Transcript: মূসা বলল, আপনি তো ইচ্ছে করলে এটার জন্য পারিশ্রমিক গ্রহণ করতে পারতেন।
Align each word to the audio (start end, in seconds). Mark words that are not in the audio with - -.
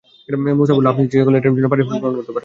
মূসা 0.59 0.73
বলল, 0.75 0.87
আপনি 0.91 1.01
তো 1.03 1.07
ইচ্ছে 1.11 1.25
করলে 1.25 1.37
এটার 1.39 1.53
জন্য 1.55 1.67
পারিশ্রমিক 1.71 2.01
গ্রহণ 2.01 2.15
করতে 2.17 2.31
পারতেন। 2.33 2.39